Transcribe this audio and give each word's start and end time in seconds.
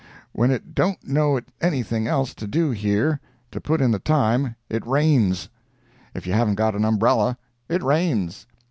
When 0.31 0.49
it 0.49 0.73
don't 0.73 1.07
know 1.07 1.39
anything 1.61 2.07
else 2.07 2.33
to 2.33 2.47
do 2.47 2.71
here, 2.71 3.19
to 3.51 3.61
put 3.61 3.81
in 3.81 3.91
the 3.91 3.99
time, 3.99 4.55
it 4.67 4.83
rains. 4.83 5.47
If 6.15 6.25
you 6.25 6.33
haven't 6.33 6.55
got 6.55 6.73
an 6.73 6.85
umbrella, 6.85 7.37
it 7.69 7.83
rains. 7.83 8.47